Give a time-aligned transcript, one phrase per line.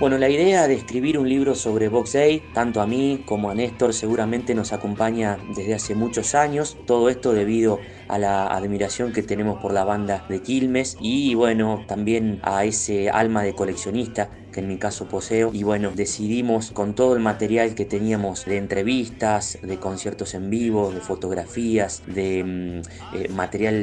[0.00, 3.54] Bueno, la idea de escribir un libro sobre Box Day, tanto a mí como a
[3.56, 6.78] Néstor, seguramente nos acompaña desde hace muchos años.
[6.86, 11.84] Todo esto debido a la admiración que tenemos por la banda de Quilmes y bueno,
[11.88, 15.50] también a ese alma de coleccionista en mi caso poseo.
[15.52, 20.90] Y bueno, decidimos con todo el material que teníamos de entrevistas, de conciertos en vivo,
[20.90, 23.74] de fotografías, de mm, eh, material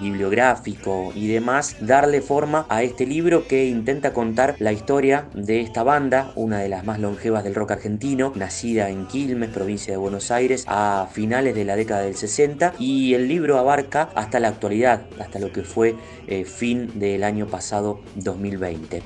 [0.00, 5.82] bibliográfico y demás, darle forma a este libro que intenta contar la historia de esta
[5.82, 10.30] banda, una de las más longevas del rock argentino, nacida en Quilmes, provincia de Buenos
[10.30, 15.02] Aires, a finales de la década del 60 y el libro abarca hasta la actualidad,
[15.18, 15.94] hasta lo que fue
[16.26, 19.02] eh, fin del año pasado 2020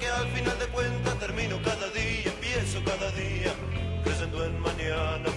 [0.00, 3.52] que al final de cuentas termino cada día, empiezo cada día,
[4.46, 5.28] en mañana.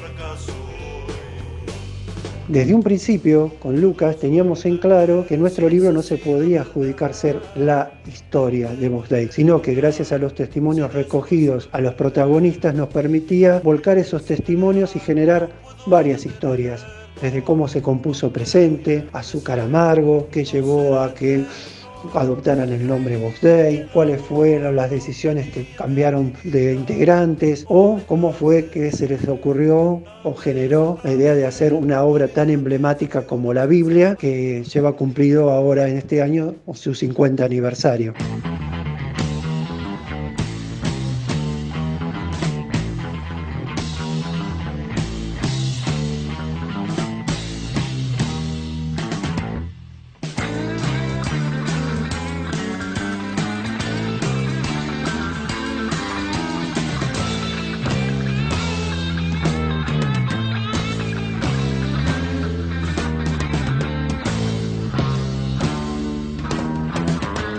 [2.47, 7.13] Desde un principio, con Lucas, teníamos en claro que nuestro libro no se podría adjudicar
[7.13, 12.75] ser la historia de Box sino que gracias a los testimonios recogidos a los protagonistas
[12.75, 15.49] nos permitía volcar esos testimonios y generar
[15.85, 16.85] varias historias,
[17.21, 21.45] desde cómo se compuso presente, azúcar amargo, que llevó a que
[22.13, 28.31] adoptaran el nombre Box Day, cuáles fueron las decisiones que cambiaron de integrantes o cómo
[28.31, 33.25] fue que se les ocurrió o generó la idea de hacer una obra tan emblemática
[33.25, 38.13] como la Biblia que lleva cumplido ahora en este año su 50 aniversario.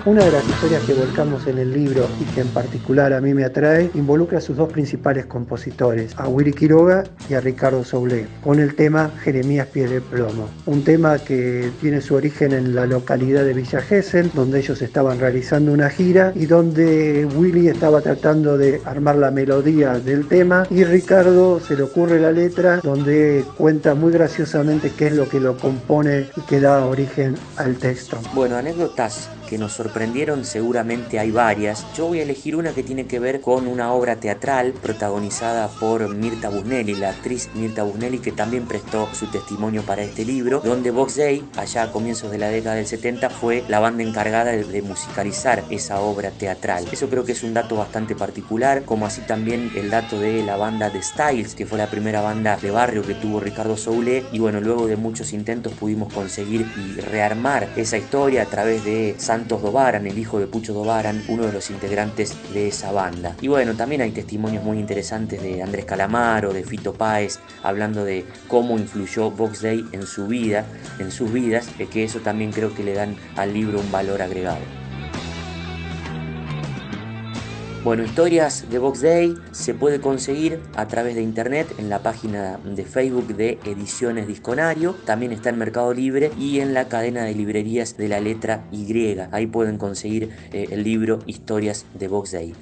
[0.04, 3.34] Una de las historias que volcamos en el libro y que en particular a mí
[3.34, 8.26] me atrae involucra a sus dos principales compositores, a Willy Quiroga y a Ricardo Soule,
[8.42, 10.48] con el tema Jeremías Pie de Plomo.
[10.66, 15.20] Un tema que tiene su origen en la localidad de Villa Gesell, donde ellos estaban
[15.20, 20.82] realizando una gira y donde Willy estaba tratando de armar la melodía del tema y
[20.82, 25.56] Ricardo se le ocurre la letra donde cuenta muy graciosamente qué es lo que lo
[25.56, 28.18] compone y que da origen al texto.
[28.34, 31.84] Bueno, anécdotas que nos sorprendieron seguramente hay varias.
[31.94, 36.08] Yo voy a elegir una que tiene que ver con una obra teatral protagonizada por
[36.08, 40.90] Mirta Busnelli, la actriz Mirta Busnelli que también prestó su testimonio para este libro, donde
[40.90, 44.80] Box Day, allá a comienzos de la década del 70, fue la banda encargada de,
[44.80, 46.86] musicalizar esa obra teatral.
[46.90, 50.56] Eso creo que es un dato bastante particular, como así también el dato de la
[50.56, 54.38] banda de Styles, que fue la primera banda de barrio que tuvo Ricardo Soule, y
[54.38, 59.41] bueno, luego de muchos intentos pudimos conseguir y rearmar esa historia a través de San
[59.42, 59.60] Santos
[60.06, 63.34] el hijo de Pucho Dobaran, uno de los integrantes de esa banda.
[63.40, 68.24] Y bueno, también hay testimonios muy interesantes de Andrés Calamaro, de Fito Páez, hablando de
[68.46, 70.64] cómo influyó Box Day en su vida,
[71.00, 74.81] en sus vidas, que eso también creo que le dan al libro un valor agregado.
[77.84, 82.60] Bueno, historias de Box Day se puede conseguir a través de internet en la página
[82.64, 87.34] de Facebook de Ediciones Disconario, también está en Mercado Libre y en la cadena de
[87.34, 89.18] librerías de la letra Y.
[89.32, 92.54] Ahí pueden conseguir eh, el libro Historias de Box Day.